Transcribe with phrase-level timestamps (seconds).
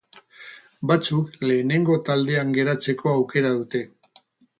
[0.91, 3.83] Batzuk lehenengo taldean geratzeko aukera dute.